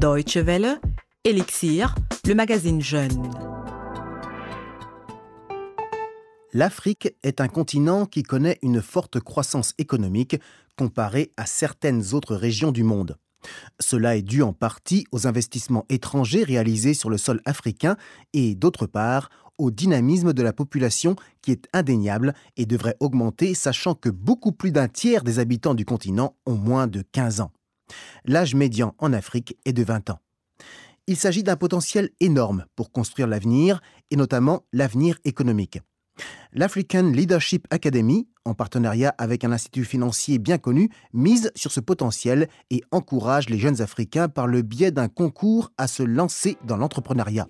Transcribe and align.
Deutsche 0.00 0.38
Welle, 0.38 0.80
Elixir, 1.24 1.94
le 2.26 2.34
magazine 2.34 2.80
Jeune. 2.80 3.30
L'Afrique 6.54 7.14
est 7.22 7.42
un 7.42 7.48
continent 7.48 8.06
qui 8.06 8.22
connaît 8.22 8.58
une 8.62 8.80
forte 8.80 9.20
croissance 9.20 9.74
économique 9.76 10.36
comparée 10.78 11.32
à 11.36 11.44
certaines 11.44 12.14
autres 12.14 12.34
régions 12.34 12.72
du 12.72 12.82
monde. 12.82 13.18
Cela 13.78 14.16
est 14.16 14.22
dû 14.22 14.40
en 14.40 14.54
partie 14.54 15.04
aux 15.12 15.26
investissements 15.26 15.84
étrangers 15.90 16.44
réalisés 16.44 16.94
sur 16.94 17.10
le 17.10 17.18
sol 17.18 17.42
africain 17.44 17.98
et 18.32 18.54
d'autre 18.54 18.86
part 18.86 19.28
au 19.58 19.70
dynamisme 19.70 20.32
de 20.32 20.42
la 20.42 20.54
population 20.54 21.14
qui 21.42 21.52
est 21.52 21.68
indéniable 21.74 22.32
et 22.56 22.64
devrait 22.64 22.96
augmenter 23.00 23.52
sachant 23.52 23.94
que 23.94 24.08
beaucoup 24.08 24.52
plus 24.52 24.72
d'un 24.72 24.88
tiers 24.88 25.24
des 25.24 25.40
habitants 25.40 25.74
du 25.74 25.84
continent 25.84 26.36
ont 26.46 26.56
moins 26.56 26.86
de 26.86 27.02
15 27.02 27.42
ans. 27.42 27.52
L'âge 28.24 28.54
médian 28.54 28.94
en 28.98 29.12
Afrique 29.12 29.56
est 29.64 29.72
de 29.72 29.84
20 29.84 30.10
ans. 30.10 30.20
Il 31.06 31.16
s'agit 31.16 31.42
d'un 31.42 31.56
potentiel 31.56 32.10
énorme 32.20 32.66
pour 32.76 32.92
construire 32.92 33.26
l'avenir 33.26 33.80
et 34.10 34.16
notamment 34.16 34.64
l'avenir 34.72 35.18
économique. 35.24 35.80
L'African 36.52 37.02
Leadership 37.02 37.66
Academy, 37.70 38.28
en 38.44 38.54
partenariat 38.54 39.14
avec 39.18 39.44
un 39.44 39.52
institut 39.52 39.84
financier 39.84 40.38
bien 40.38 40.58
connu, 40.58 40.90
mise 41.12 41.50
sur 41.54 41.72
ce 41.72 41.80
potentiel 41.80 42.48
et 42.70 42.82
encourage 42.90 43.48
les 43.48 43.58
jeunes 43.58 43.80
Africains 43.80 44.28
par 44.28 44.46
le 44.46 44.62
biais 44.62 44.90
d'un 44.90 45.08
concours 45.08 45.72
à 45.78 45.86
se 45.86 46.02
lancer 46.02 46.58
dans 46.64 46.76
l'entrepreneuriat. 46.76 47.48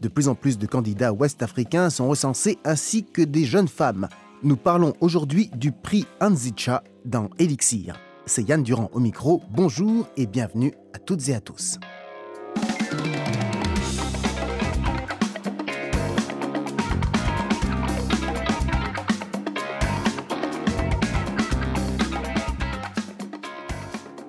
De 0.00 0.08
plus 0.08 0.28
en 0.28 0.34
plus 0.34 0.58
de 0.58 0.66
candidats 0.66 1.12
ouest-africains 1.12 1.90
sont 1.90 2.08
recensés 2.08 2.58
ainsi 2.64 3.04
que 3.04 3.22
des 3.22 3.44
jeunes 3.44 3.68
femmes. 3.68 4.08
Nous 4.42 4.56
parlons 4.56 4.92
aujourd'hui 5.00 5.50
du 5.56 5.72
prix 5.72 6.06
Anzicha 6.20 6.84
dans 7.04 7.30
Elixir. 7.38 7.98
C'est 8.28 8.42
Yann 8.42 8.64
Durand 8.64 8.90
au 8.92 8.98
micro. 8.98 9.40
Bonjour 9.50 10.08
et 10.16 10.26
bienvenue 10.26 10.72
à 10.92 10.98
toutes 10.98 11.28
et 11.28 11.34
à 11.34 11.40
tous. 11.40 11.78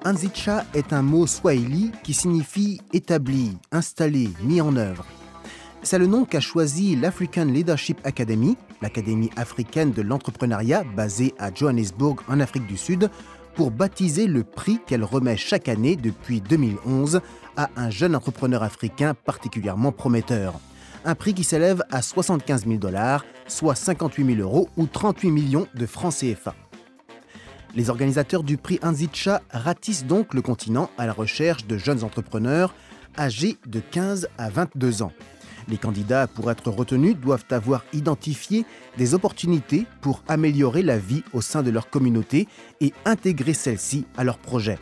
Anzicha 0.06 0.64
est 0.76 0.94
un 0.94 1.02
mot 1.02 1.26
swahili 1.26 1.92
qui 2.04 2.14
signifie 2.14 2.80
établi, 2.94 3.58
installé, 3.72 4.30
mis 4.44 4.62
en 4.62 4.76
œuvre. 4.76 5.08
C'est 5.82 5.98
le 5.98 6.06
nom 6.06 6.24
qu'a 6.24 6.40
choisi 6.40 6.96
l'African 6.96 7.46
Leadership 7.46 7.98
Academy, 8.04 8.58
l'Académie 8.82 9.32
africaine 9.38 9.92
de 9.92 10.04
l'entrepreneuriat 10.04 10.84
basée 10.96 11.34
à 11.40 11.52
Johannesburg 11.52 12.18
en 12.28 12.40
Afrique 12.40 12.68
du 12.68 12.78
Sud, 12.78 13.10
pour 13.58 13.72
baptiser 13.72 14.28
le 14.28 14.44
prix 14.44 14.80
qu'elle 14.86 15.04
remet 15.04 15.36
chaque 15.36 15.68
année 15.68 15.96
depuis 15.96 16.42
2011 16.42 17.22
à 17.58 17.72
un 17.76 17.90
jeune 17.90 18.16
entrepreneur 18.16 18.62
africain 18.62 19.16
particulièrement 19.16 19.92
prometteur. 19.92 20.54
Un 21.06 21.16
prix 21.16 21.34
qui 21.34 21.44
s'élève 21.44 21.84
à 21.90 22.04
75 22.04 22.68
000 22.68 22.78
dollars, 22.78 23.26
soit 23.48 23.74
58 23.74 24.36
000 24.36 24.48
euros 24.48 24.70
ou 24.78 24.86
38 24.86 25.32
millions 25.32 25.68
de 25.74 25.88
francs 25.88 26.14
CFA. 26.14 26.54
Les 27.76 27.90
organisateurs 27.90 28.44
du 28.44 28.58
prix 28.58 28.80
Anzicha 28.84 29.42
ratissent 29.50 30.06
donc 30.06 30.36
le 30.36 30.44
continent 30.44 30.92
à 31.00 31.08
la 31.08 31.14
recherche 31.14 31.66
de 31.66 31.80
jeunes 31.80 32.04
entrepreneurs 32.04 32.76
âgés 33.18 33.58
de 33.66 33.80
15 33.80 34.30
à 34.38 34.52
22 34.52 35.02
ans. 35.02 35.12
Les 35.70 35.78
candidats 35.78 36.28
pour 36.28 36.50
être 36.50 36.70
retenus 36.70 37.18
doivent 37.18 37.46
avoir 37.50 37.84
identifié 37.94 38.66
des 38.98 39.14
opportunités 39.14 39.86
pour 40.02 40.24
améliorer 40.28 40.82
la 40.82 40.98
vie 40.98 41.24
au 41.34 41.42
sein 41.42 41.62
de 41.62 41.72
leur 41.72 41.90
communauté 41.90 42.48
et 42.80 42.94
intégrer 43.06 43.54
celle-ci 43.54 44.06
à 44.16 44.24
leur 44.24 44.38
projet. 44.38 44.80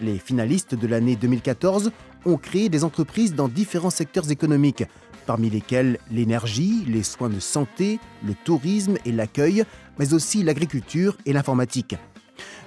Les 0.00 0.18
finalistes 0.18 0.74
de 0.74 0.86
l'année 0.86 1.16
2014 1.16 1.92
ont 2.24 2.36
créé 2.36 2.68
des 2.68 2.84
entreprises 2.84 3.34
dans 3.34 3.48
différents 3.48 3.90
secteurs 3.90 4.30
économiques, 4.30 4.84
parmi 5.26 5.48
lesquels 5.48 5.98
l'énergie, 6.10 6.84
les 6.86 7.02
soins 7.02 7.28
de 7.28 7.40
santé, 7.40 7.98
le 8.24 8.34
tourisme 8.34 8.96
et 9.04 9.12
l'accueil, 9.12 9.64
mais 9.98 10.12
aussi 10.12 10.42
l'agriculture 10.42 11.16
et 11.24 11.32
l'informatique. 11.32 11.96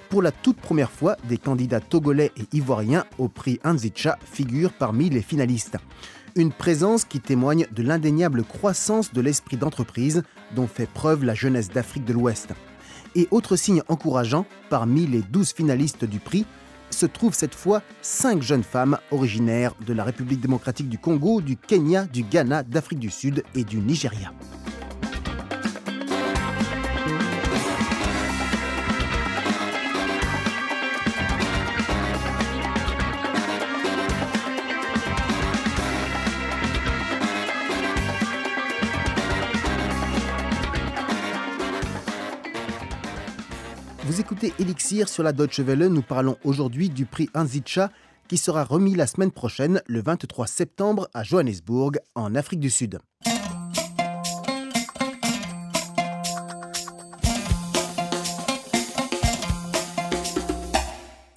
Pour 0.08 0.22
la 0.22 0.32
toute 0.32 0.58
première 0.58 0.90
fois, 0.90 1.16
des 1.28 1.38
candidats 1.38 1.80
togolais 1.80 2.32
et 2.36 2.56
ivoiriens 2.56 3.04
au 3.18 3.28
prix 3.28 3.58
Anzicha 3.64 4.18
figurent 4.24 4.72
parmi 4.72 5.10
les 5.10 5.22
finalistes. 5.22 5.78
Une 6.36 6.52
présence 6.52 7.06
qui 7.06 7.20
témoigne 7.20 7.66
de 7.72 7.82
l'indéniable 7.82 8.44
croissance 8.44 9.10
de 9.10 9.22
l'esprit 9.22 9.56
d'entreprise 9.56 10.22
dont 10.54 10.66
fait 10.66 10.86
preuve 10.86 11.24
la 11.24 11.34
jeunesse 11.34 11.70
d'Afrique 11.70 12.04
de 12.04 12.12
l'Ouest. 12.12 12.50
Et 13.14 13.26
autre 13.30 13.56
signe 13.56 13.82
encourageant, 13.88 14.44
parmi 14.68 15.06
les 15.06 15.22
12 15.22 15.54
finalistes 15.54 16.04
du 16.04 16.20
prix, 16.20 16.44
se 16.90 17.06
trouvent 17.06 17.34
cette 17.34 17.54
fois 17.54 17.80
cinq 18.02 18.42
jeunes 18.42 18.64
femmes 18.64 18.98
originaires 19.10 19.74
de 19.86 19.94
la 19.94 20.04
République 20.04 20.42
démocratique 20.42 20.90
du 20.90 20.98
Congo, 20.98 21.40
du 21.40 21.56
Kenya, 21.56 22.04
du 22.04 22.22
Ghana, 22.22 22.64
d'Afrique 22.64 22.98
du 22.98 23.10
Sud 23.10 23.42
et 23.54 23.64
du 23.64 23.78
Nigeria. 23.78 24.30
Vous 44.16 44.22
écoutez 44.22 44.54
Elixir 44.58 45.10
sur 45.10 45.22
la 45.22 45.34
Deutsche 45.34 45.60
Welle. 45.60 45.88
Nous 45.88 46.00
parlons 46.00 46.38
aujourd'hui 46.42 46.88
du 46.88 47.04
prix 47.04 47.28
Anzicha 47.34 47.90
qui 48.28 48.38
sera 48.38 48.64
remis 48.64 48.94
la 48.94 49.06
semaine 49.06 49.30
prochaine, 49.30 49.82
le 49.86 50.00
23 50.00 50.46
septembre, 50.46 51.10
à 51.12 51.22
Johannesburg, 51.22 51.98
en 52.14 52.34
Afrique 52.34 52.60
du 52.60 52.70
Sud. 52.70 52.98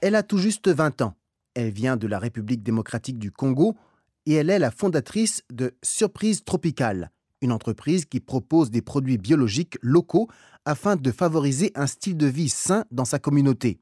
Elle 0.02 0.16
a 0.16 0.24
tout 0.24 0.38
juste 0.38 0.70
20 0.70 1.02
ans. 1.02 1.16
Elle 1.56 1.72
vient 1.72 1.98
de 1.98 2.08
la 2.08 2.18
République 2.18 2.64
démocratique 2.64 3.20
du 3.20 3.30
Congo 3.30 3.76
et 4.26 4.36
elle 4.36 4.50
est 4.50 4.58
la 4.58 4.72
fondatrice 4.72 5.44
de 5.52 5.76
Surprise 5.84 6.46
Tropicale, 6.46 7.12
une 7.42 7.52
entreprise 7.52 8.06
qui 8.06 8.22
propose 8.22 8.72
des 8.72 8.82
produits 8.82 9.18
biologiques 9.18 9.78
locaux 9.82 10.30
afin 10.70 10.96
de 10.96 11.12
favoriser 11.12 11.72
un 11.74 11.88
style 11.88 12.16
de 12.16 12.28
vie 12.28 12.50
sain 12.50 12.86
dans 12.92 13.06
sa 13.06 13.18
communauté. 13.18 13.80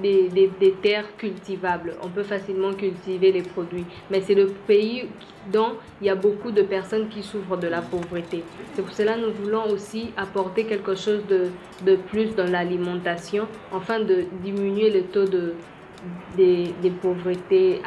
des, 0.00 0.74
terres 0.82 1.16
cultivables. 1.16 1.94
On 2.02 2.08
peut 2.08 2.22
facilement 2.22 2.72
cultiver 2.72 3.32
les 3.32 3.42
produits. 3.42 3.84
Mais 4.10 4.20
c'est 4.20 4.34
le 4.34 4.48
pays 4.66 5.08
dont 5.52 5.74
il 6.00 6.06
y 6.06 6.10
a 6.10 6.14
beaucoup 6.14 6.50
de 6.50 6.62
personnes 6.62 7.08
qui 7.08 7.22
souffrent 7.22 7.56
de 7.56 7.68
la 7.68 7.82
pauvreté. 7.82 8.44
C'est 8.74 8.82
pour 8.82 8.94
cela 8.94 9.14
que 9.14 9.20
nous 9.20 9.32
voulons 9.32 9.68
aussi 9.70 10.10
apporter 10.16 10.64
quelque 10.64 10.94
chose 10.94 11.22
de, 11.28 11.48
de 11.84 11.96
plus 11.96 12.34
dans 12.34 12.50
l'alimentation, 12.50 13.46
afin 13.74 14.00
de 14.00 14.24
diminuer 14.42 14.90
le 14.90 15.02
taux 15.04 15.26
de, 15.26 15.54
des, 16.36 16.72
des 16.82 16.90
pauvretés. 16.90 17.80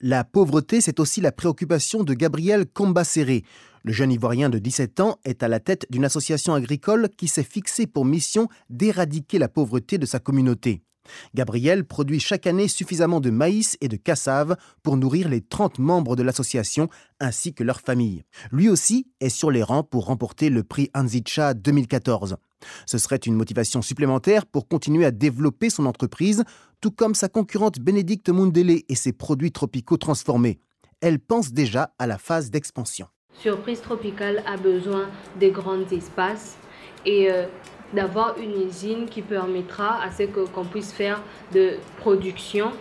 La 0.00 0.24
pauvreté, 0.24 0.80
c'est 0.80 1.00
aussi 1.00 1.20
la 1.20 1.32
préoccupation 1.32 2.04
de 2.04 2.12
Gabriel 2.12 2.66
Combasséré. 2.66 3.44
Le 3.86 3.92
jeune 3.92 4.10
Ivoirien 4.10 4.48
de 4.48 4.58
17 4.58 4.98
ans 4.98 5.20
est 5.24 5.44
à 5.44 5.48
la 5.48 5.60
tête 5.60 5.86
d'une 5.90 6.04
association 6.04 6.54
agricole 6.54 7.08
qui 7.16 7.28
s'est 7.28 7.44
fixée 7.44 7.86
pour 7.86 8.04
mission 8.04 8.48
d'éradiquer 8.68 9.38
la 9.38 9.48
pauvreté 9.48 9.96
de 9.96 10.06
sa 10.06 10.18
communauté. 10.18 10.82
Gabriel 11.36 11.84
produit 11.84 12.18
chaque 12.18 12.48
année 12.48 12.66
suffisamment 12.66 13.20
de 13.20 13.30
maïs 13.30 13.76
et 13.80 13.86
de 13.86 13.94
cassave 13.94 14.56
pour 14.82 14.96
nourrir 14.96 15.28
les 15.28 15.40
30 15.40 15.78
membres 15.78 16.16
de 16.16 16.24
l'association 16.24 16.88
ainsi 17.20 17.54
que 17.54 17.62
leurs 17.62 17.80
familles. 17.80 18.24
Lui 18.50 18.68
aussi 18.68 19.06
est 19.20 19.28
sur 19.28 19.52
les 19.52 19.62
rangs 19.62 19.84
pour 19.84 20.06
remporter 20.06 20.50
le 20.50 20.64
prix 20.64 20.90
Anzicha 20.92 21.54
2014. 21.54 22.38
Ce 22.86 22.98
serait 22.98 23.14
une 23.14 23.36
motivation 23.36 23.82
supplémentaire 23.82 24.46
pour 24.46 24.66
continuer 24.66 25.04
à 25.04 25.12
développer 25.12 25.70
son 25.70 25.86
entreprise, 25.86 26.42
tout 26.80 26.90
comme 26.90 27.14
sa 27.14 27.28
concurrente 27.28 27.78
Bénédicte 27.78 28.30
Mundele 28.30 28.82
et 28.88 28.94
ses 28.96 29.12
produits 29.12 29.52
tropicaux 29.52 29.96
transformés. 29.96 30.58
Elle 31.00 31.20
pense 31.20 31.52
déjà 31.52 31.94
à 32.00 32.08
la 32.08 32.18
phase 32.18 32.50
d'expansion. 32.50 33.06
Surprise 33.40 33.80
Tropicale 33.80 34.42
a 34.46 34.56
besoin 34.56 35.08
de 35.40 35.48
grands 35.48 35.86
espaces 35.92 36.58
et 37.04 37.30
euh, 37.30 37.44
d'avoir 37.92 38.36
une 38.38 38.66
usine 38.66 39.06
qui 39.06 39.22
permettra 39.22 40.02
à 40.02 40.10
ce 40.10 40.24
qu'on 40.24 40.64
puisse 40.64 40.92
faire 40.92 41.22
de 41.52 41.74
production 41.98 42.72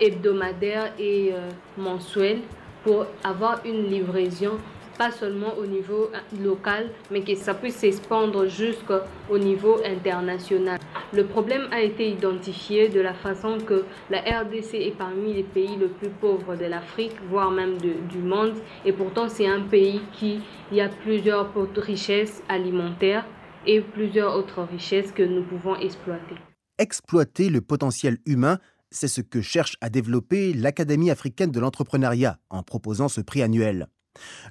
hebdomadaire 0.00 0.92
et 0.98 1.32
euh, 1.32 1.50
mensuelle 1.76 2.40
pour 2.84 3.06
avoir 3.24 3.60
une 3.64 3.88
livraison 3.88 4.58
pas 5.00 5.10
seulement 5.10 5.56
au 5.56 5.64
niveau 5.64 6.10
euh, 6.12 6.44
local, 6.44 6.90
mais 7.10 7.22
que 7.22 7.34
ça 7.34 7.54
puisse 7.54 7.76
s'expandre 7.76 8.46
jusqu'au 8.46 9.38
niveau 9.38 9.80
international. 9.82 10.78
Le 11.14 11.24
problème 11.24 11.68
a 11.72 11.80
été 11.80 12.10
identifié 12.10 12.90
de 12.90 13.00
la 13.00 13.14
façon 13.14 13.56
que 13.56 13.84
la 14.10 14.18
RDC 14.18 14.74
est 14.74 14.98
parmi 14.98 15.32
les 15.32 15.42
pays 15.42 15.74
les 15.78 15.88
plus 15.88 16.10
pauvres 16.10 16.54
de 16.54 16.66
l'Afrique, 16.66 17.16
voire 17.30 17.50
même 17.50 17.78
du 17.78 18.18
monde, 18.18 18.52
et 18.84 18.92
pourtant 18.92 19.30
c'est 19.30 19.46
un 19.46 19.62
pays 19.62 20.02
qui 20.12 20.42
a 20.78 20.90
plusieurs 20.90 21.50
richesses 21.76 22.42
alimentaires 22.50 23.24
et 23.66 23.80
plusieurs 23.80 24.36
autres 24.36 24.64
richesses 24.64 25.12
que 25.12 25.22
nous 25.22 25.44
pouvons 25.44 25.76
exploiter. 25.76 26.36
Exploiter 26.78 27.48
le 27.48 27.62
potentiel 27.62 28.18
humain, 28.26 28.58
c'est 28.90 29.08
ce 29.08 29.22
que 29.22 29.40
cherche 29.40 29.76
à 29.80 29.88
développer 29.88 30.52
l'Académie 30.52 31.10
africaine 31.10 31.52
de 31.52 31.60
l'entrepreneuriat 31.60 32.36
en 32.50 32.62
proposant 32.62 33.08
ce 33.08 33.22
prix 33.22 33.40
annuel. 33.40 33.88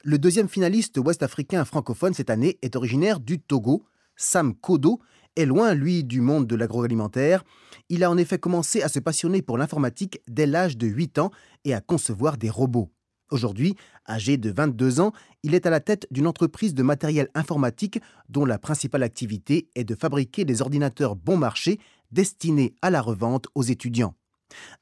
Le 0.03 0.17
deuxième 0.17 0.49
finaliste 0.49 0.97
ouest-africain 0.97 1.65
francophone 1.65 2.13
cette 2.13 2.29
année 2.29 2.57
est 2.61 2.75
originaire 2.75 3.19
du 3.19 3.39
Togo. 3.39 3.85
Sam 4.15 4.53
Kodo 4.55 4.99
est 5.35 5.45
loin, 5.45 5.73
lui, 5.73 6.03
du 6.03 6.21
monde 6.21 6.47
de 6.47 6.55
l'agroalimentaire. 6.55 7.43
Il 7.89 8.03
a 8.03 8.11
en 8.11 8.17
effet 8.17 8.39
commencé 8.39 8.81
à 8.81 8.89
se 8.89 8.99
passionner 8.99 9.41
pour 9.41 9.57
l'informatique 9.57 10.21
dès 10.27 10.45
l'âge 10.45 10.77
de 10.77 10.87
8 10.87 11.19
ans 11.19 11.31
et 11.65 11.73
à 11.73 11.81
concevoir 11.81 12.37
des 12.37 12.49
robots. 12.49 12.91
Aujourd'hui, 13.31 13.75
âgé 14.07 14.37
de 14.37 14.49
22 14.49 14.99
ans, 14.99 15.13
il 15.43 15.53
est 15.53 15.67
à 15.67 15.69
la 15.69 15.79
tête 15.79 16.07
d'une 16.09 16.25
entreprise 16.25 16.73
de 16.73 16.81
matériel 16.81 17.29
informatique 17.35 17.99
dont 18.27 18.45
la 18.45 18.57
principale 18.57 19.03
activité 19.03 19.69
est 19.75 19.83
de 19.83 19.95
fabriquer 19.95 20.45
des 20.45 20.61
ordinateurs 20.61 21.15
bon 21.15 21.37
marché 21.37 21.79
destinés 22.11 22.73
à 22.81 22.89
la 22.89 23.01
revente 23.01 23.47
aux 23.53 23.63
étudiants. 23.63 24.15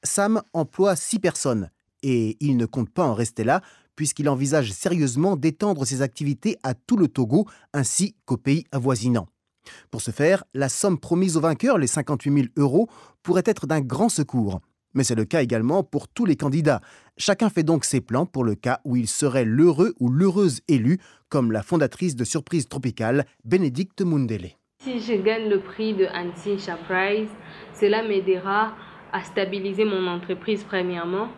Sam 0.04 0.42
emploie 0.54 0.96
six 0.96 1.20
personnes 1.20 1.70
et 2.04 2.38
il 2.40 2.56
ne 2.56 2.66
compte 2.66 2.90
pas 2.90 3.04
en 3.04 3.14
rester 3.14 3.44
là 3.44 3.62
puisqu'il 3.98 4.30
envisage 4.30 4.72
sérieusement 4.72 5.36
d'étendre 5.36 5.84
ses 5.86 6.02
activités 6.02 6.56
à 6.64 6.74
tout 6.74 6.96
le 6.96 7.10
Togo 7.10 7.46
ainsi 7.74 8.16
qu'aux 8.26 8.38
pays 8.38 8.64
avoisinants. 8.72 9.28
Pour 9.92 10.02
ce 10.02 10.12
faire, 10.12 10.46
la 10.54 10.70
somme 10.70 10.98
promise 10.98 11.36
aux 11.36 11.42
vainqueurs, 11.42 11.78
les 11.78 11.88
58 11.88 12.34
000 12.34 12.46
euros, 12.56 12.88
pourrait 13.22 13.44
être 13.46 13.68
d'un 13.68 13.82
grand 13.82 14.08
secours. 14.08 14.62
Mais 14.94 15.04
c'est 15.04 15.16
le 15.16 15.26
cas 15.26 15.42
également 15.42 15.84
pour 15.84 16.08
tous 16.08 16.26
les 16.26 16.38
candidats. 16.38 16.80
Chacun 17.18 17.50
fait 17.50 17.64
donc 17.64 17.84
ses 17.84 18.00
plans 18.00 18.26
pour 18.26 18.46
le 18.46 18.56
cas 18.56 18.80
où 18.86 18.96
il 18.96 19.08
serait 19.08 19.44
l'heureux 19.44 19.94
ou 20.00 20.10
l'heureuse 20.10 20.62
élu, 20.70 21.00
comme 21.28 21.52
la 21.52 21.64
fondatrice 21.64 22.16
de 22.16 22.24
Surprise 22.24 22.70
Tropicale, 22.70 23.26
Bénédicte 23.44 24.02
Mundele. 24.02 24.52
Si 24.80 25.00
je 25.00 25.22
gagne 25.22 25.50
le 25.50 25.60
prix 25.60 25.94
de 25.94 26.06
Anti 26.06 26.56
Prize, 26.88 27.30
cela 27.74 28.08
m'aidera 28.08 28.76
à 29.12 29.24
stabiliser 29.24 29.86
mon 29.86 30.08
entreprise 30.08 30.64
premièrement. 30.64 31.30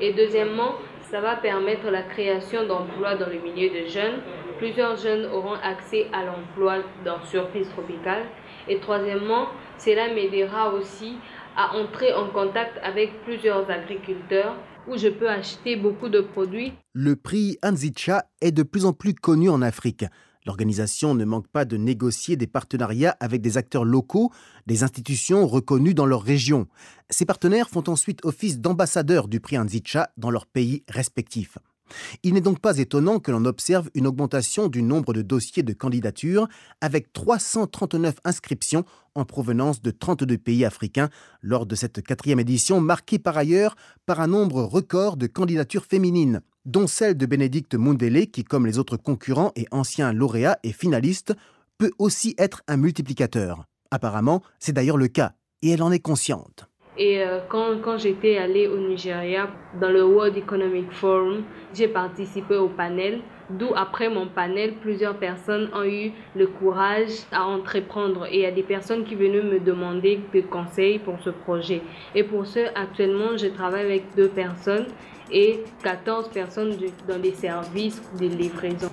Et 0.00 0.14
deuxièmement, 0.14 0.74
ça 1.10 1.20
va 1.20 1.36
permettre 1.36 1.90
la 1.90 2.02
création 2.02 2.66
d'emplois 2.66 3.14
dans 3.14 3.28
le 3.28 3.40
milieu 3.40 3.70
de 3.70 3.88
jeunes. 3.88 4.20
Plusieurs 4.58 4.96
jeunes 4.96 5.26
auront 5.26 5.56
accès 5.62 6.06
à 6.12 6.24
l'emploi 6.24 6.78
dans 7.04 7.24
Surprise 7.24 7.68
Tropicale. 7.70 8.26
Et 8.68 8.78
troisièmement, 8.78 9.46
cela 9.78 10.12
m'aidera 10.12 10.74
aussi 10.74 11.16
à 11.56 11.76
entrer 11.76 12.12
en 12.12 12.28
contact 12.28 12.78
avec 12.82 13.22
plusieurs 13.24 13.70
agriculteurs 13.70 14.54
où 14.86 14.96
je 14.96 15.08
peux 15.08 15.28
acheter 15.28 15.76
beaucoup 15.76 16.08
de 16.08 16.20
produits. 16.20 16.72
Le 16.92 17.16
prix 17.16 17.58
Anzicha 17.62 18.24
est 18.40 18.52
de 18.52 18.62
plus 18.62 18.84
en 18.84 18.92
plus 18.92 19.14
connu 19.14 19.48
en 19.48 19.62
Afrique. 19.62 20.04
L'organisation 20.48 21.14
ne 21.14 21.26
manque 21.26 21.46
pas 21.46 21.66
de 21.66 21.76
négocier 21.76 22.36
des 22.36 22.46
partenariats 22.46 23.18
avec 23.20 23.42
des 23.42 23.58
acteurs 23.58 23.84
locaux, 23.84 24.32
des 24.66 24.82
institutions 24.82 25.46
reconnues 25.46 25.92
dans 25.92 26.06
leur 26.06 26.22
région. 26.22 26.68
Ces 27.10 27.26
partenaires 27.26 27.68
font 27.68 27.84
ensuite 27.86 28.24
office 28.24 28.58
d'ambassadeurs 28.58 29.28
du 29.28 29.40
prix 29.40 29.58
Anzicha 29.58 30.08
dans 30.16 30.30
leurs 30.30 30.46
pays 30.46 30.84
respectifs. 30.88 31.58
Il 32.22 32.34
n'est 32.34 32.40
donc 32.40 32.60
pas 32.60 32.78
étonnant 32.78 33.18
que 33.18 33.30
l'on 33.30 33.44
observe 33.44 33.90
une 33.94 34.06
augmentation 34.06 34.68
du 34.68 34.82
nombre 34.82 35.12
de 35.12 35.22
dossiers 35.22 35.62
de 35.62 35.72
candidature 35.72 36.48
avec 36.80 37.12
339 37.12 38.16
inscriptions 38.24 38.84
en 39.14 39.24
provenance 39.24 39.82
de 39.82 39.90
32 39.90 40.38
pays 40.38 40.64
africains 40.64 41.08
lors 41.42 41.66
de 41.66 41.74
cette 41.74 42.02
quatrième 42.02 42.40
édition 42.40 42.80
marquée 42.80 43.18
par 43.18 43.36
ailleurs 43.36 43.74
par 44.06 44.20
un 44.20 44.28
nombre 44.28 44.62
record 44.62 45.16
de 45.16 45.26
candidatures 45.26 45.84
féminines, 45.84 46.40
dont 46.64 46.86
celle 46.86 47.16
de 47.16 47.26
Bénédicte 47.26 47.74
Mundele 47.74 48.30
qui, 48.30 48.44
comme 48.44 48.66
les 48.66 48.78
autres 48.78 48.96
concurrents 48.96 49.52
et 49.56 49.66
anciens 49.70 50.12
lauréats 50.12 50.58
et 50.62 50.72
finalistes, 50.72 51.34
peut 51.78 51.92
aussi 51.98 52.34
être 52.38 52.62
un 52.68 52.76
multiplicateur. 52.76 53.64
Apparemment, 53.90 54.42
c'est 54.58 54.72
d'ailleurs 54.72 54.96
le 54.96 55.08
cas, 55.08 55.32
et 55.62 55.70
elle 55.70 55.82
en 55.82 55.92
est 55.92 56.00
consciente. 56.00 56.67
Et 56.98 57.22
euh, 57.22 57.38
quand, 57.48 57.80
quand 57.80 57.96
j'étais 57.96 58.38
allée 58.38 58.66
au 58.66 58.76
Nigeria, 58.76 59.48
dans 59.80 59.90
le 59.90 60.04
World 60.04 60.36
Economic 60.36 60.90
Forum, 60.90 61.44
j'ai 61.72 61.86
participé 61.86 62.56
au 62.56 62.68
panel, 62.68 63.20
d'où 63.50 63.68
après 63.76 64.08
mon 64.08 64.26
panel, 64.26 64.74
plusieurs 64.80 65.16
personnes 65.16 65.70
ont 65.72 65.84
eu 65.84 66.10
le 66.34 66.48
courage 66.48 67.10
à 67.30 67.46
entreprendre. 67.46 68.26
Et 68.26 68.38
il 68.38 68.40
y 68.40 68.46
a 68.46 68.50
des 68.50 68.64
personnes 68.64 69.04
qui 69.04 69.14
venaient 69.14 69.42
me 69.42 69.60
demander 69.60 70.20
des 70.32 70.42
conseils 70.42 70.98
pour 70.98 71.20
ce 71.20 71.30
projet. 71.30 71.82
Et 72.16 72.24
pour 72.24 72.46
ce, 72.46 72.60
actuellement, 72.74 73.36
je 73.36 73.46
travaille 73.46 73.84
avec 73.84 74.02
deux 74.16 74.28
personnes 74.28 74.86
et 75.30 75.60
14 75.84 76.30
personnes 76.30 76.76
dans 77.06 77.18
les 77.22 77.32
services 77.32 78.02
de 78.18 78.26
livraison. 78.26 78.90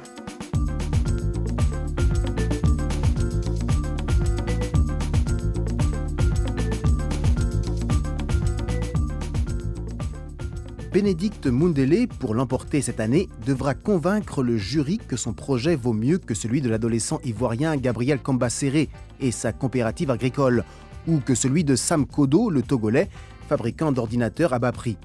Bénédicte 10.96 11.48
Mundele, 11.48 12.08
pour 12.08 12.34
l'emporter 12.34 12.82
cette 12.82 13.02
année, 13.02 13.28
devra 13.46 13.74
convaincre 13.74 14.42
le 14.42 14.56
jury 14.56 14.98
que 14.98 15.18
son 15.18 15.34
projet 15.34 15.76
vaut 15.76 15.92
mieux 15.92 16.20
que 16.20 16.34
celui 16.34 16.62
de 16.62 16.70
l'adolescent 16.70 17.20
ivoirien 17.26 17.76
Gabriel 17.76 18.22
Cambasséré 18.22 18.88
et 19.20 19.32
sa 19.32 19.52
coopérative 19.52 20.10
agricole, 20.10 20.64
ou 21.06 21.20
que 21.20 21.36
celui 21.36 21.66
de 21.66 21.76
Sam 21.76 22.06
Kodo, 22.06 22.50
le 22.50 22.62
Togolais, 22.62 23.10
fabricant 23.50 23.92
d'ordinateurs 23.92 24.54
à 24.54 24.60
bas 24.60 24.72
prix. 24.72 24.98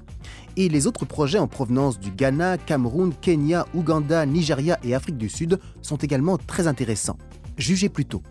Et 0.55 0.69
les 0.69 0.87
autres 0.87 1.03
projets 1.03 1.39
en 1.39 1.47
provenance 1.47 1.99
du 1.99 2.11
Ghana, 2.11 2.57
Cameroun, 2.57 3.11
Kenya, 3.19 3.65
Ouganda, 3.73 4.25
Nigeria 4.25 4.79
et 4.85 4.95
Afrique 4.95 5.17
du 5.17 5.27
Sud 5.27 5.59
sont 5.81 5.97
également 5.97 6.37
très 6.37 6.67
intéressants. 6.67 7.17
Jugez 7.57 7.89
plutôt. 7.89 8.21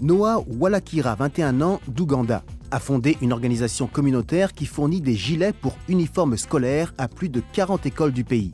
Noah 0.00 0.42
Walakira, 0.48 1.14
21 1.14 1.60
ans, 1.60 1.80
d'Ouganda, 1.86 2.42
a 2.74 2.80
fondé 2.80 3.16
une 3.22 3.32
organisation 3.32 3.86
communautaire 3.86 4.52
qui 4.52 4.66
fournit 4.66 5.00
des 5.00 5.14
gilets 5.14 5.52
pour 5.52 5.76
uniformes 5.88 6.36
scolaires 6.36 6.92
à 6.98 7.06
plus 7.06 7.28
de 7.28 7.40
40 7.52 7.86
écoles 7.86 8.10
du 8.10 8.24
pays. 8.24 8.50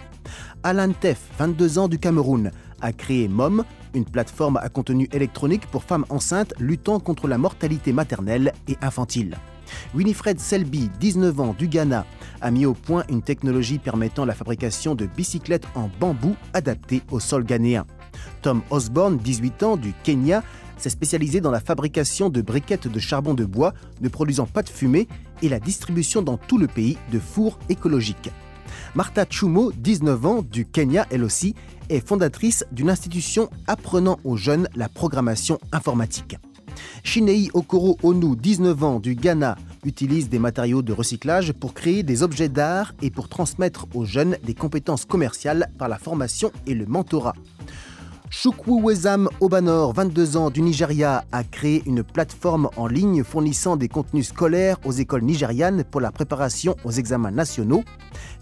Alan 0.63 0.93
Teff, 0.93 1.23
22 1.39 1.79
ans 1.79 1.89
du 1.89 1.99
Cameroun, 1.99 2.51
a 2.83 2.93
créé 2.93 3.29
MOM, 3.29 3.65
une 3.95 4.05
plateforme 4.05 4.59
à 4.59 4.69
contenu 4.69 5.09
électronique 5.13 5.67
pour 5.69 5.85
femmes 5.85 6.05
enceintes 6.11 6.53
luttant 6.59 7.01
contre 7.01 7.29
la 7.29 7.39
mortalité 7.39 7.95
maternelle 7.95 8.53
et 8.69 8.77
infantile. 8.83 9.39
Winifred 9.95 10.39
Selby, 10.39 10.91
19 11.01 11.41
ans 11.41 11.55
du 11.59 11.67
Ghana, 11.67 12.05
a 12.43 12.51
mis 12.51 12.67
au 12.67 12.75
point 12.75 13.05
une 13.09 13.23
technologie 13.23 13.79
permettant 13.79 14.27
la 14.27 14.35
fabrication 14.35 14.95
de 14.95 15.07
bicyclettes 15.07 15.67
en 15.75 15.89
bambou 15.99 16.37
adaptées 16.53 17.03
au 17.11 17.21
sol 17.21 17.45
ghanéen. 17.45 17.87
Tom 18.43 18.61
Osborne, 18.69 19.17
18 19.17 19.63
ans 19.63 19.77
du 19.79 19.95
Kenya, 20.03 20.43
s'est 20.81 20.91
spécialisé 20.91 21.41
dans 21.41 21.51
la 21.51 21.61
fabrication 21.61 22.31
de 22.31 22.41
briquettes 22.41 22.89
de 22.89 22.99
charbon 22.99 23.35
de 23.35 23.45
bois 23.45 23.75
ne 24.01 24.09
produisant 24.09 24.47
pas 24.47 24.63
de 24.63 24.69
fumée 24.69 25.09
et 25.43 25.49
la 25.49 25.61
distribution 25.61 26.23
dans 26.23 26.37
tout 26.37 26.59
le 26.59 26.67
pays 26.67 26.99
de 27.13 27.19
fours 27.19 27.59
écologiques. 27.69 28.31
Martha 28.95 29.27
Chumo, 29.29 29.73
19 29.73 30.27
ans, 30.27 30.43
du 30.43 30.65
Kenya 30.65 31.07
elle 31.11 31.25
aussi, 31.25 31.55
est 31.89 32.07
fondatrice 32.07 32.65
d'une 32.73 32.91
institution 32.91 33.51
apprenant 33.67 34.19
aux 34.25 34.37
jeunes 34.37 34.69
la 34.75 34.89
programmation 34.89 35.59
informatique. 35.73 36.37
Shinei 37.03 37.51
Okoro 37.53 37.99
Onu, 38.03 38.37
19 38.37 38.85
ans, 38.85 39.01
du 39.01 39.15
Ghana, 39.15 39.57
utilise 39.85 40.29
des 40.29 40.39
matériaux 40.39 40.83
de 40.83 40.93
recyclage 40.93 41.53
pour 41.53 41.75
créer 41.75 42.03
des 42.03 42.23
objets 42.23 42.49
d'art 42.49 42.95
et 43.03 43.11
pour 43.11 43.29
transmettre 43.29 43.87
aux 43.95 44.05
jeunes 44.05 44.37
des 44.45 44.55
compétences 44.55 45.05
commerciales 45.05 45.71
par 45.79 45.89
la 45.89 45.99
formation 45.99 46.53
et 46.67 46.75
le 46.75 46.87
mentorat. 46.87 47.35
Chukwuwezam 48.31 49.29
Obanor, 49.41 49.93
22 49.93 50.37
ans 50.37 50.51
du 50.51 50.63
Nigeria, 50.63 51.25
a 51.33 51.43
créé 51.43 51.83
une 51.85 52.05
plateforme 52.05 52.71
en 52.77 52.87
ligne 52.87 53.25
fournissant 53.25 53.77
des 53.77 53.89
contenus 53.89 54.29
scolaires 54.29 54.77
aux 54.85 54.93
écoles 54.93 55.25
nigérianes 55.25 55.83
pour 55.83 56.01
la 56.01 56.13
préparation 56.13 56.77
aux 56.85 56.93
examens 56.93 57.33
nationaux. 57.33 57.83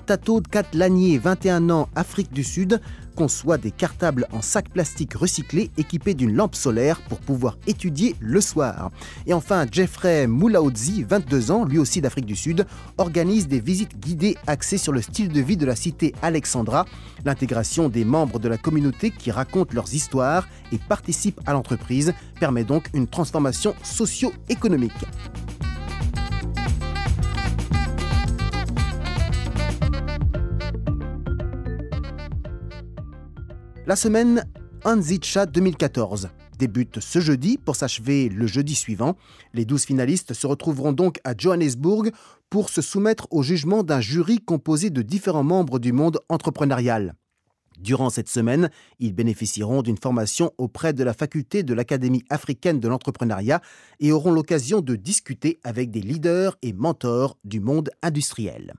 Tato 0.04 0.42
Katlanier, 0.42 1.16
21 1.16 1.70
ans, 1.70 1.88
Afrique 1.96 2.34
du 2.34 2.44
Sud, 2.44 2.82
conçoit 3.18 3.58
des 3.58 3.72
cartables 3.72 4.28
en 4.30 4.42
sac 4.42 4.68
plastique 4.68 5.14
recyclé 5.14 5.72
équipés 5.76 6.14
d'une 6.14 6.36
lampe 6.36 6.54
solaire 6.54 7.00
pour 7.00 7.18
pouvoir 7.18 7.58
étudier 7.66 8.14
le 8.20 8.40
soir. 8.40 8.92
Et 9.26 9.32
enfin, 9.34 9.66
Jeffrey 9.68 10.28
Moulaoudzi, 10.28 11.02
22 11.02 11.50
ans, 11.50 11.64
lui 11.64 11.80
aussi 11.80 12.00
d'Afrique 12.00 12.26
du 12.26 12.36
Sud, 12.36 12.64
organise 12.96 13.48
des 13.48 13.58
visites 13.58 13.98
guidées 13.98 14.36
axées 14.46 14.78
sur 14.78 14.92
le 14.92 15.02
style 15.02 15.30
de 15.30 15.40
vie 15.40 15.56
de 15.56 15.66
la 15.66 15.74
cité 15.74 16.14
Alexandra, 16.22 16.84
l'intégration 17.24 17.88
des 17.88 18.04
membres 18.04 18.38
de 18.38 18.48
la 18.48 18.56
communauté 18.56 19.10
qui 19.10 19.32
racontent 19.32 19.74
leurs 19.74 19.92
histoires 19.92 20.46
et 20.70 20.78
participent 20.78 21.40
à 21.44 21.54
l'entreprise 21.54 22.14
permet 22.38 22.62
donc 22.62 22.88
une 22.94 23.08
transformation 23.08 23.74
socio-économique. 23.82 24.92
La 33.88 33.96
semaine 33.96 34.44
Anzicha 34.84 35.46
2014 35.46 36.28
débute 36.58 37.00
ce 37.00 37.20
jeudi 37.20 37.56
pour 37.56 37.74
s'achever 37.74 38.28
le 38.28 38.46
jeudi 38.46 38.74
suivant. 38.74 39.16
Les 39.54 39.64
12 39.64 39.84
finalistes 39.86 40.34
se 40.34 40.46
retrouveront 40.46 40.92
donc 40.92 41.20
à 41.24 41.32
Johannesburg 41.34 42.10
pour 42.50 42.68
se 42.68 42.82
soumettre 42.82 43.26
au 43.30 43.42
jugement 43.42 43.82
d'un 43.82 44.02
jury 44.02 44.40
composé 44.40 44.90
de 44.90 45.00
différents 45.00 45.42
membres 45.42 45.78
du 45.78 45.92
monde 45.92 46.20
entrepreneurial. 46.28 47.14
Durant 47.80 48.10
cette 48.10 48.28
semaine, 48.28 48.68
ils 48.98 49.14
bénéficieront 49.14 49.80
d'une 49.80 49.96
formation 49.96 50.52
auprès 50.58 50.92
de 50.92 51.02
la 51.02 51.14
faculté 51.14 51.62
de 51.62 51.72
l'Académie 51.72 52.24
africaine 52.28 52.80
de 52.80 52.88
l'entrepreneuriat 52.88 53.62
et 54.00 54.12
auront 54.12 54.32
l'occasion 54.32 54.82
de 54.82 54.96
discuter 54.96 55.60
avec 55.64 55.90
des 55.90 56.02
leaders 56.02 56.58
et 56.60 56.74
mentors 56.74 57.38
du 57.42 57.60
monde 57.60 57.88
industriel. 58.02 58.74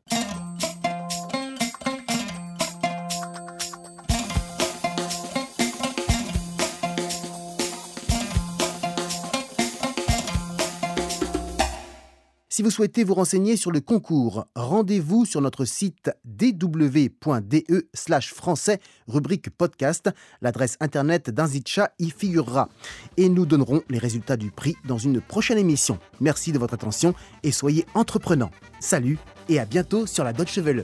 Si 12.60 12.64
vous 12.64 12.72
souhaitez 12.72 13.06
vous 13.06 13.14
renseigner 13.14 13.56
sur 13.56 13.72
le 13.72 13.80
concours, 13.80 14.46
rendez-vous 14.54 15.24
sur 15.24 15.40
notre 15.40 15.64
site 15.64 16.12
dw.de 16.26 17.88
français, 18.34 18.82
rubrique 19.08 19.50
podcast. 19.50 20.10
L'adresse 20.42 20.76
internet 20.82 21.30
d'Inzitcha 21.30 21.94
y 22.00 22.10
figurera. 22.10 22.68
Et 23.16 23.30
nous 23.30 23.46
donnerons 23.46 23.82
les 23.90 23.98
résultats 23.98 24.36
du 24.36 24.52
prix 24.52 24.76
dans 24.86 24.98
une 24.98 25.22
prochaine 25.22 25.58
émission. 25.58 26.00
Merci 26.20 26.52
de 26.52 26.60
votre 26.60 26.74
attention 26.74 27.14
et 27.44 27.54
soyez 27.54 27.86
entreprenants. 27.94 28.52
Salut 28.82 29.20
et 29.48 29.58
à 29.58 29.64
bientôt 29.64 30.06
sur 30.06 30.26
la 30.26 30.34
Deutsche 30.34 30.58
Welle. 30.58 30.84